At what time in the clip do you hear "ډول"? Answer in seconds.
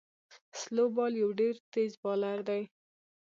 1.39-1.55